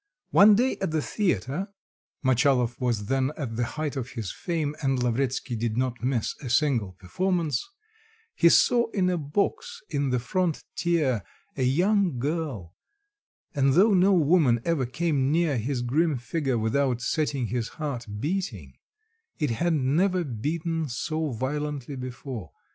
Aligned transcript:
One 0.31 0.55
day 0.55 0.77
at 0.77 0.89
the 0.89 0.99
theatre 1.03 1.67
Motchalov 2.23 2.79
was 2.81 3.05
then 3.05 3.31
at 3.37 3.55
the 3.55 3.65
height 3.77 3.95
of 3.95 4.13
his 4.13 4.31
fame 4.31 4.75
and 4.81 4.97
Lavretsky 4.97 5.55
did 5.55 5.77
not 5.77 6.03
miss 6.03 6.33
a 6.41 6.49
single 6.49 6.93
performance 6.93 7.63
he 8.33 8.49
saw 8.49 8.89
in 8.93 9.11
a 9.11 9.17
box 9.19 9.83
in 9.91 10.09
the 10.09 10.17
front 10.17 10.63
tier 10.75 11.21
a 11.55 11.61
young 11.61 12.17
girl, 12.17 12.73
and 13.53 13.73
though 13.73 13.93
no 13.93 14.11
woman 14.13 14.59
ever 14.65 14.87
came 14.87 15.31
near 15.31 15.59
his 15.59 15.83
grim 15.83 16.17
figure 16.17 16.57
without 16.57 16.99
setting 16.99 17.45
his 17.45 17.67
heart 17.77 18.07
beating, 18.19 18.73
it 19.37 19.51
had 19.51 19.73
never 19.75 20.23
beaten 20.23 20.89
so 20.89 21.29
violently 21.29 21.95
before. 21.95 22.51